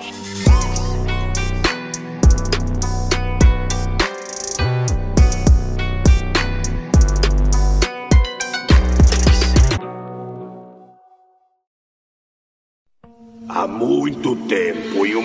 [0.00, 0.29] Há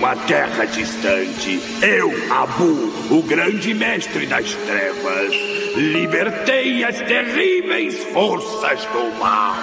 [0.06, 5.34] uma terra distante, eu, Abu, o grande mestre das trevas,
[5.74, 9.56] libertei as terríveis forças do mal.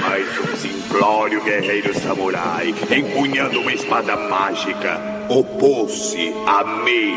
[0.00, 7.16] Mas um simplório guerreiro samurai, empunhando uma espada mágica, opôs-se a mim.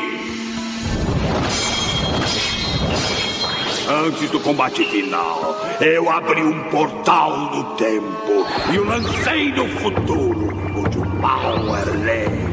[4.07, 10.49] Antes do combate final, eu abri um portal do tempo e o lancei no futuro,
[10.75, 12.44] onde o mal é lei.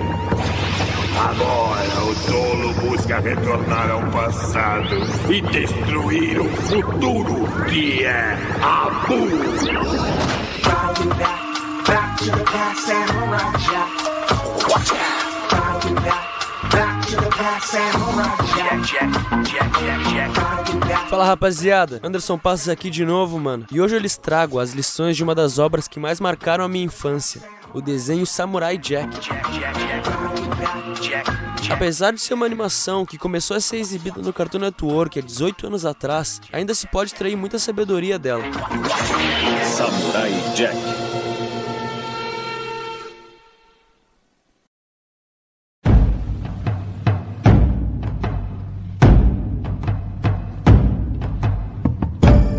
[1.22, 4.96] Agora o tolo busca retornar ao passado
[5.30, 8.36] e destruir o futuro que é
[12.82, 14.12] Samurai Jack.
[21.08, 23.66] Fala rapaziada, Anderson Passos aqui de novo, mano.
[23.70, 26.68] E hoje eu lhes trago as lições de uma das obras que mais marcaram a
[26.68, 29.08] minha infância, o desenho Samurai Jack.
[31.70, 35.66] Apesar de ser uma animação que começou a ser exibida no Cartoon Network há 18
[35.66, 38.42] anos atrás, ainda se pode extrair muita sabedoria dela.
[39.64, 40.76] Samurai Jack.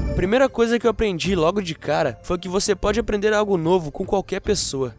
[0.10, 3.58] A primeira coisa que eu aprendi logo de cara foi que você pode aprender algo
[3.58, 4.96] novo com qualquer pessoa.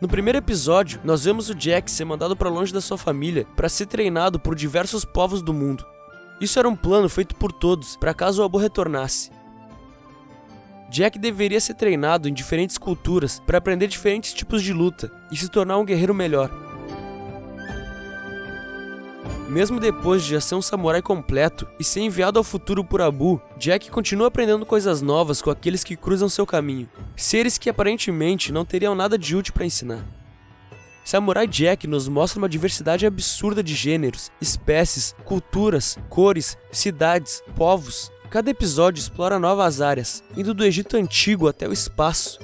[0.00, 3.68] No primeiro episódio, nós vemos o Jack ser mandado para longe da sua família para
[3.68, 5.84] ser treinado por diversos povos do mundo.
[6.40, 9.32] Isso era um plano feito por todos para caso o Abu retornasse.
[10.88, 15.48] Jack deveria ser treinado em diferentes culturas para aprender diferentes tipos de luta e se
[15.48, 16.67] tornar um guerreiro melhor.
[19.48, 23.40] Mesmo depois de já ser um samurai completo e ser enviado ao futuro por Abu,
[23.56, 26.86] Jack continua aprendendo coisas novas com aqueles que cruzam seu caminho,
[27.16, 30.04] seres que aparentemente não teriam nada de útil para ensinar.
[31.02, 38.12] Samurai Jack nos mostra uma diversidade absurda de gêneros, espécies, culturas, cores, cidades, povos.
[38.28, 42.38] Cada episódio explora novas áreas, indo do Egito Antigo até o espaço,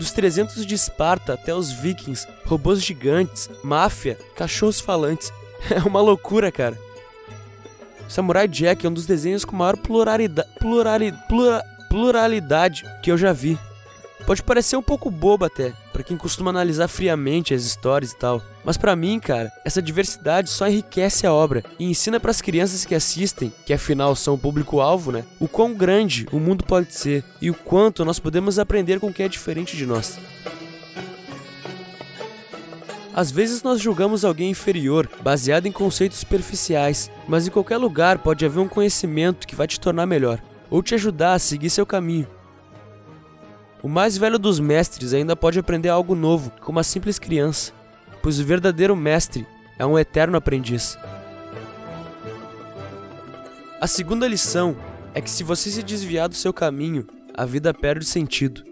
[0.00, 5.30] dos 300 de Esparta até os vikings, robôs gigantes, máfia, cachorros falantes.
[5.70, 6.74] É uma loucura, cara.
[8.08, 13.30] Samurai Jack é um dos desenhos com maior pluralidade, plurali, plura, pluralidade que eu já
[13.30, 13.58] vi.
[14.26, 18.40] Pode parecer um pouco bobo até, para quem costuma analisar friamente as histórias e tal.
[18.64, 22.84] Mas para mim, cara, essa diversidade só enriquece a obra e ensina para as crianças
[22.84, 25.24] que assistem, que afinal são o público-alvo, né?
[25.40, 29.12] O quão grande o mundo pode ser e o quanto nós podemos aprender com o
[29.12, 30.18] que é diferente de nós.
[33.12, 38.46] Às vezes nós julgamos alguém inferior, baseado em conceitos superficiais, mas em qualquer lugar pode
[38.46, 42.28] haver um conhecimento que vai te tornar melhor, ou te ajudar a seguir seu caminho.
[43.82, 47.72] O mais velho dos mestres ainda pode aprender algo novo, como uma simples criança,
[48.22, 49.46] pois o verdadeiro mestre
[49.78, 50.98] é um eterno aprendiz.
[53.80, 54.76] A segunda lição
[55.14, 58.62] é que se você se desviar do seu caminho, a vida perde sentido.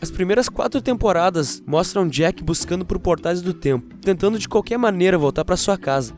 [0.00, 5.18] As primeiras quatro temporadas mostram Jack buscando por portais do tempo, tentando de qualquer maneira
[5.18, 6.14] voltar para sua casa.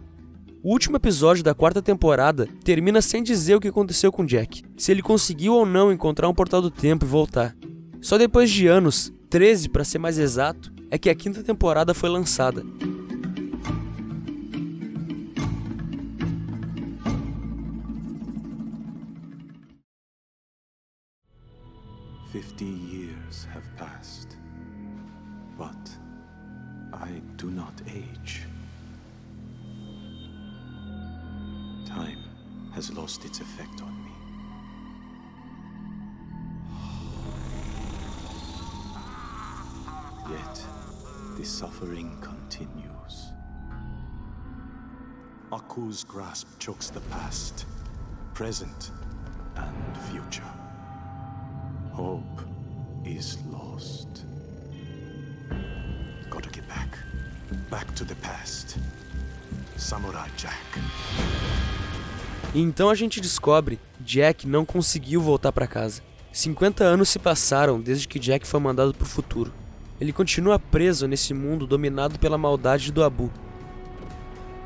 [0.63, 4.93] O último episódio da quarta temporada termina sem dizer o que aconteceu com Jack, se
[4.93, 7.57] ele conseguiu ou não encontrar um portal do tempo e voltar.
[8.03, 12.11] Só depois de anos, 13 para ser mais exato, é que a quinta temporada foi
[12.11, 12.63] lançada.
[22.31, 24.37] Fifty years have passed,
[25.57, 25.91] but
[26.93, 28.47] I do not age.
[32.73, 34.11] Has lost its effect on me.
[40.31, 40.63] Yet,
[41.37, 43.33] the suffering continues.
[45.53, 47.67] Aku's grasp chokes the past,
[48.35, 48.93] present,
[49.57, 50.53] and future.
[51.93, 52.41] Hope
[53.05, 54.25] is lost.
[56.31, 56.97] Gotta get back.
[57.69, 58.79] Back to the past.
[59.77, 60.55] Samurai Jack.
[62.53, 66.03] E então a gente descobre Jack não conseguiu voltar para casa.
[66.33, 69.53] 50 anos se passaram desde que Jack foi mandado pro futuro.
[70.01, 73.31] Ele continua preso nesse mundo dominado pela maldade do Abu.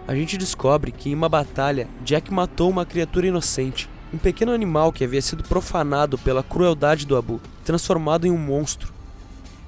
[0.06, 4.92] A gente descobre que em uma batalha, Jack matou uma criatura inocente, Um pequeno animal
[4.92, 8.94] que havia sido profanado pela crueldade do Abu, transformado em um monstro.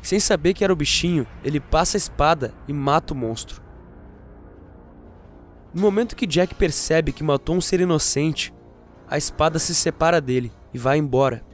[0.00, 3.65] Sem saber que era o bichinho, ele passa a espada e mata o monstro.
[5.76, 8.50] No momento que Jack percebe que matou um ser inocente,
[9.06, 11.44] a espada se separa dele e vai embora,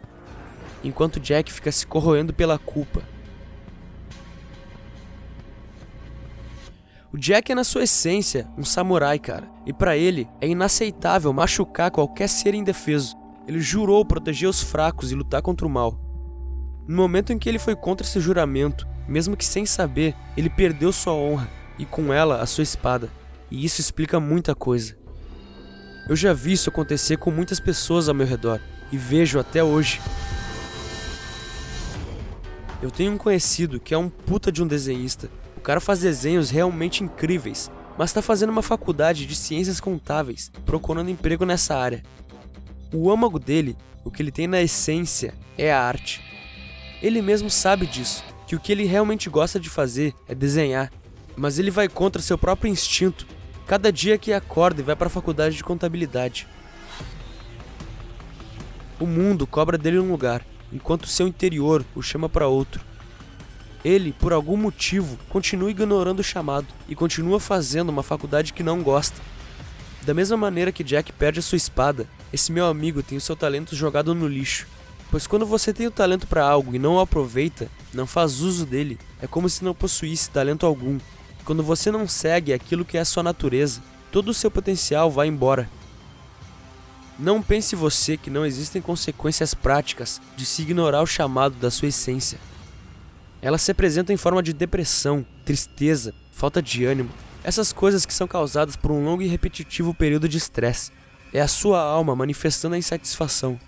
[0.85, 3.03] enquanto Jack fica se corroendo pela culpa.
[7.13, 11.91] O Jack é na sua essência um samurai, cara, e para ele é inaceitável machucar
[11.91, 13.17] qualquer ser indefeso.
[13.49, 15.99] Ele jurou proteger os fracos e lutar contra o mal.
[16.87, 20.93] No momento em que ele foi contra esse juramento, mesmo que sem saber, ele perdeu
[20.93, 23.11] sua honra e com ela a sua espada.
[23.53, 24.97] E isso explica muita coisa.
[26.09, 28.61] Eu já vi isso acontecer com muitas pessoas ao meu redor
[28.91, 30.01] e vejo até hoje.
[32.83, 35.31] Eu tenho um conhecido que é um puta de um desenhista
[35.63, 41.09] o cara faz desenhos realmente incríveis, mas está fazendo uma faculdade de ciências contábeis, procurando
[41.09, 42.03] emprego nessa área.
[42.93, 46.21] O âmago dele, o que ele tem na essência, é a arte.
[47.01, 50.91] Ele mesmo sabe disso, que o que ele realmente gosta de fazer é desenhar,
[51.37, 53.25] mas ele vai contra seu próprio instinto
[53.67, 56.47] cada dia que acorda e vai para a faculdade de contabilidade.
[59.01, 62.81] O mundo cobra dele um lugar, enquanto seu interior o chama para outro.
[63.85, 68.83] Ele, por algum motivo, continua ignorando o chamado e continua fazendo uma faculdade que não
[68.83, 69.21] gosta.
[70.03, 73.35] Da mesma maneira que Jack perde a sua espada, esse meu amigo tem o seu
[73.35, 74.67] talento jogado no lixo.
[75.11, 78.65] Pois quando você tem o talento para algo e não o aproveita, não faz uso
[78.65, 80.99] dele, é como se não possuísse talento algum.
[81.45, 85.69] Quando você não segue aquilo que é sua natureza, todo o seu potencial vai embora.
[87.19, 91.89] Não pense você que não existem consequências práticas de se ignorar o chamado da sua
[91.89, 92.39] essência.
[93.41, 97.11] Ela se apresenta em forma de depressão, tristeza, falta de ânimo,
[97.45, 100.93] essas coisas que são causadas por um longo e repetitivo período de estresse.
[101.33, 103.59] É a sua alma manifestando a insatisfação.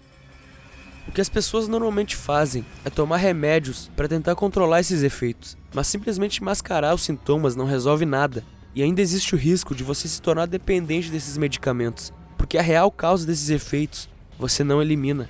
[1.06, 5.86] O que as pessoas normalmente fazem é tomar remédios para tentar controlar esses efeitos, mas
[5.86, 10.20] simplesmente mascarar os sintomas não resolve nada, e ainda existe o risco de você se
[10.20, 14.08] tornar dependente desses medicamentos, porque a real causa desses efeitos
[14.38, 15.28] você não elimina.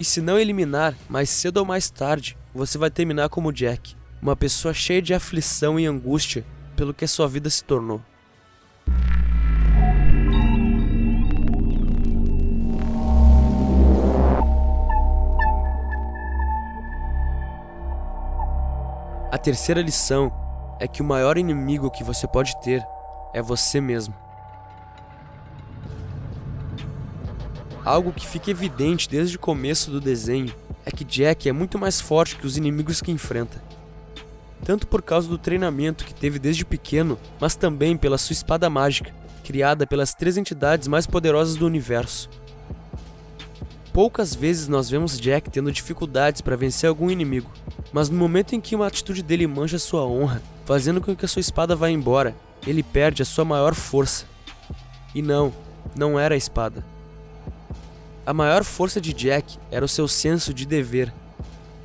[0.00, 4.34] E se não eliminar, mais cedo ou mais tarde, você vai terminar como Jack, uma
[4.34, 6.44] pessoa cheia de aflição e angústia
[6.74, 8.02] pelo que a sua vida se tornou.
[19.32, 20.30] A terceira lição
[20.78, 22.86] é que o maior inimigo que você pode ter
[23.32, 24.14] é você mesmo.
[27.82, 31.98] Algo que fica evidente desde o começo do desenho é que Jack é muito mais
[31.98, 33.64] forte que os inimigos que enfrenta.
[34.66, 39.14] Tanto por causa do treinamento que teve desde pequeno, mas também pela sua espada mágica,
[39.42, 42.28] criada pelas três entidades mais poderosas do universo.
[43.92, 47.50] Poucas vezes nós vemos Jack tendo dificuldades para vencer algum inimigo,
[47.92, 51.28] mas no momento em que uma atitude dele mancha sua honra, fazendo com que a
[51.28, 52.34] sua espada vá embora,
[52.66, 54.24] ele perde a sua maior força.
[55.14, 55.52] E não,
[55.94, 56.82] não era a espada.
[58.24, 61.12] A maior força de Jack era o seu senso de dever.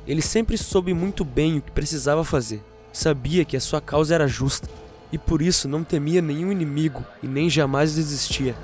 [0.06, 4.26] Ele sempre soube muito bem o que precisava fazer, sabia que a sua causa era
[4.26, 4.66] justa
[5.12, 8.54] e por isso não temia nenhum inimigo e nem jamais desistia.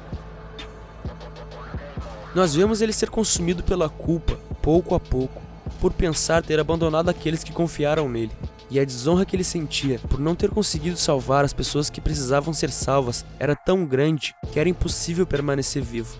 [2.34, 5.40] Nós vemos ele ser consumido pela culpa, pouco a pouco,
[5.80, 8.32] por pensar ter abandonado aqueles que confiaram nele,
[8.68, 12.52] e a desonra que ele sentia por não ter conseguido salvar as pessoas que precisavam
[12.52, 16.18] ser salvas era tão grande que era impossível permanecer vivo.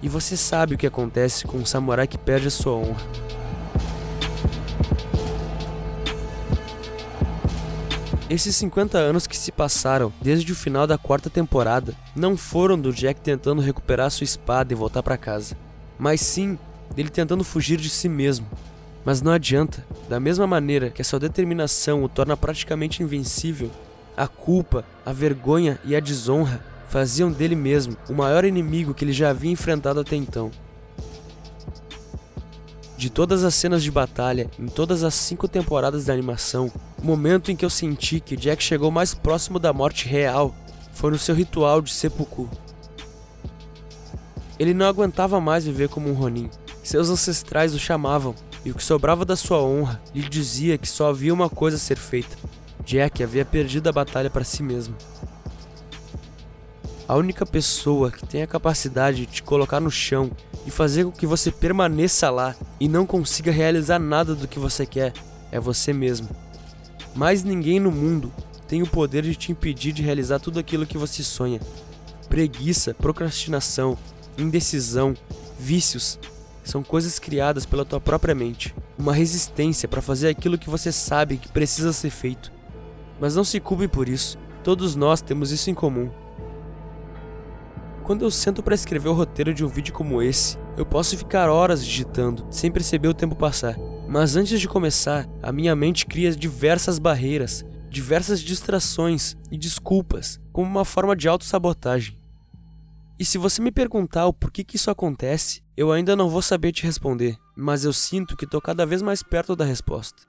[0.00, 3.25] E você sabe o que acontece com um samurai que perde a sua honra.
[8.28, 12.92] Esses 50 anos que se passaram desde o final da quarta temporada não foram do
[12.92, 15.56] Jack tentando recuperar sua espada e voltar para casa,
[15.96, 16.58] mas sim
[16.92, 18.44] dele tentando fugir de si mesmo.
[19.04, 23.70] Mas não adianta, da mesma maneira que a sua determinação o torna praticamente invencível,
[24.16, 29.12] a culpa, a vergonha e a desonra faziam dele mesmo o maior inimigo que ele
[29.12, 30.50] já havia enfrentado até então.
[32.96, 37.50] De todas as cenas de batalha, em todas as cinco temporadas da animação, o momento
[37.50, 40.54] em que eu senti que Jack chegou mais próximo da morte real
[40.94, 42.48] foi no seu ritual de seppuku.
[44.58, 46.48] Ele não aguentava mais viver como um Ronin.
[46.82, 48.34] Seus ancestrais o chamavam,
[48.64, 51.80] e o que sobrava da sua honra lhe dizia que só havia uma coisa a
[51.80, 52.34] ser feita.
[52.82, 54.96] Jack havia perdido a batalha para si mesmo.
[57.06, 60.30] A única pessoa que tem a capacidade de te colocar no chão
[60.66, 64.84] e fazer com que você permaneça lá e não consiga realizar nada do que você
[64.84, 65.12] quer
[65.52, 66.28] é você mesmo.
[67.14, 68.32] Mais ninguém no mundo
[68.66, 71.60] tem o poder de te impedir de realizar tudo aquilo que você sonha.
[72.28, 73.96] Preguiça, procrastinação,
[74.36, 75.14] indecisão
[75.58, 76.18] Vícios
[76.62, 81.38] são coisas criadas pela tua própria mente, uma resistência para fazer aquilo que você sabe
[81.38, 82.52] que precisa ser feito.
[83.20, 86.10] Mas não se culpe por isso, todos nós temos isso em comum.
[88.06, 91.50] Quando eu sento para escrever o roteiro de um vídeo como esse, eu posso ficar
[91.50, 93.76] horas digitando, sem perceber o tempo passar.
[94.08, 100.70] Mas antes de começar, a minha mente cria diversas barreiras, diversas distrações e desculpas, como
[100.70, 102.16] uma forma de autossabotagem.
[103.18, 106.70] E se você me perguntar o porquê que isso acontece, eu ainda não vou saber
[106.70, 110.22] te responder, mas eu sinto que estou cada vez mais perto da resposta.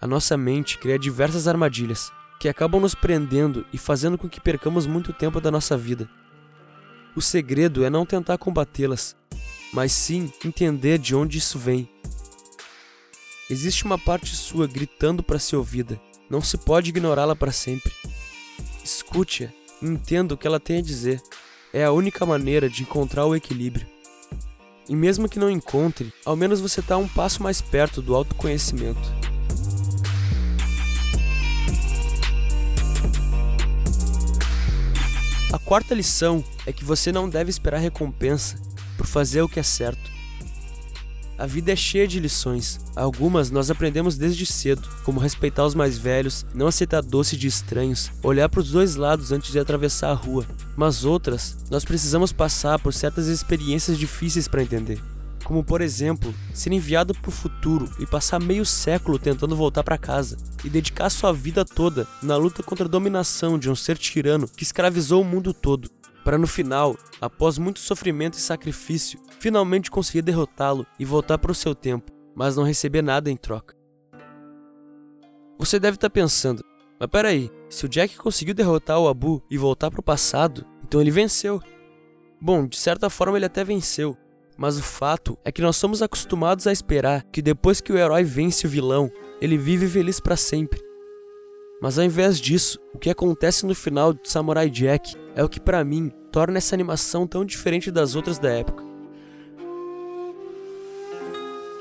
[0.00, 4.86] A nossa mente cria diversas armadilhas que acabam nos prendendo e fazendo com que percamos
[4.86, 6.08] muito tempo da nossa vida.
[7.14, 9.16] O segredo é não tentar combatê-las,
[9.72, 11.88] mas sim entender de onde isso vem.
[13.48, 17.92] Existe uma parte sua gritando para ser ouvida, não se pode ignorá-la para sempre.
[18.84, 19.50] Escute-a
[19.82, 21.20] entenda o que ela tem a dizer.
[21.72, 23.86] É a única maneira de encontrar o equilíbrio.
[24.88, 29.25] E mesmo que não encontre, ao menos você está um passo mais perto do autoconhecimento.
[35.56, 38.60] A quarta lição é que você não deve esperar recompensa
[38.94, 40.10] por fazer o que é certo.
[41.38, 42.78] A vida é cheia de lições.
[42.94, 48.10] Algumas nós aprendemos desde cedo, como respeitar os mais velhos, não aceitar doce de estranhos,
[48.22, 50.46] olhar para os dois lados antes de atravessar a rua.
[50.76, 55.00] Mas outras, nós precisamos passar por certas experiências difíceis para entender.
[55.46, 59.96] Como, por exemplo, ser enviado para o futuro e passar meio século tentando voltar para
[59.96, 64.48] casa, e dedicar sua vida toda na luta contra a dominação de um ser tirano
[64.48, 65.88] que escravizou o mundo todo
[66.24, 71.54] para no final, após muito sofrimento e sacrifício, finalmente conseguir derrotá-lo e voltar para o
[71.54, 73.76] seu tempo, mas não receber nada em troca.
[75.60, 76.64] Você deve estar tá pensando,
[76.98, 81.00] mas peraí, se o Jack conseguiu derrotar o Abu e voltar para o passado, então
[81.00, 81.62] ele venceu.
[82.40, 84.18] Bom, de certa forma ele até venceu,
[84.56, 88.24] mas o fato é que nós somos acostumados a esperar que depois que o herói
[88.24, 89.10] vence o vilão,
[89.40, 90.80] ele vive feliz para sempre.
[91.80, 95.60] Mas ao invés disso, o que acontece no final de Samurai Jack é o que
[95.60, 98.82] para mim torna essa animação tão diferente das outras da época.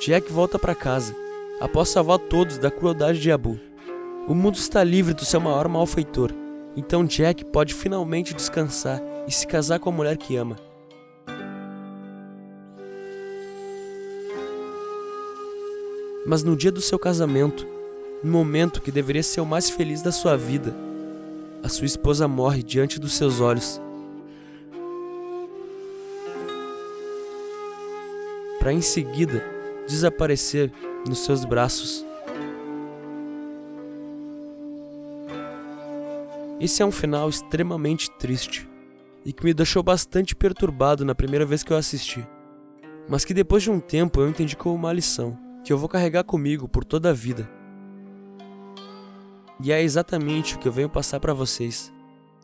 [0.01, 1.15] Jack volta para casa,
[1.61, 3.59] após salvar todos da crueldade de Abu.
[4.27, 6.31] O mundo está livre do seu maior malfeitor,
[6.75, 10.57] então Jack pode finalmente descansar e se casar com a mulher que ama.
[16.25, 17.67] Mas no dia do seu casamento,
[18.23, 20.75] no momento que deveria ser o mais feliz da sua vida,
[21.61, 23.79] a sua esposa morre diante dos seus olhos.
[28.57, 29.45] Para em seguida
[29.87, 30.71] desaparecer
[31.07, 32.03] nos seus braços.
[36.59, 38.67] Esse é um final extremamente triste
[39.23, 42.25] e que me deixou bastante perturbado na primeira vez que eu assisti,
[43.07, 46.23] mas que depois de um tempo eu entendi como uma lição que eu vou carregar
[46.23, 47.49] comigo por toda a vida.
[49.59, 51.91] E é exatamente o que eu venho passar para vocês.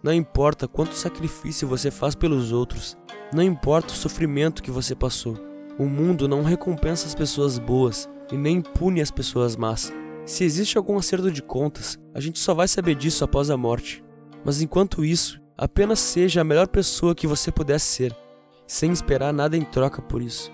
[0.04, 2.98] Não importa quanto sacrifício você faz pelos outros,
[3.32, 5.38] não importa o sofrimento que você passou.
[5.78, 9.94] O mundo não recompensa as pessoas boas e nem pune as pessoas más.
[10.26, 14.04] Se existe algum acerto de contas, a gente só vai saber disso após a morte.
[14.44, 18.18] Mas enquanto isso, apenas seja a melhor pessoa que você pudesse ser,
[18.66, 20.52] sem esperar nada em troca por isso.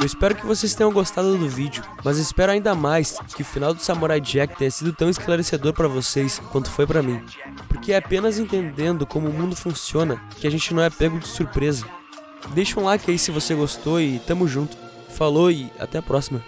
[0.00, 3.74] Eu espero que vocês tenham gostado do vídeo, mas espero ainda mais que o final
[3.74, 7.22] do Samurai Jack tenha sido tão esclarecedor para vocês quanto foi para mim.
[7.68, 11.28] Porque é apenas entendendo como o mundo funciona que a gente não é pego de
[11.28, 11.84] surpresa.
[12.54, 14.74] Deixa um like aí se você gostou e tamo junto.
[15.10, 16.42] Falou e até a próxima.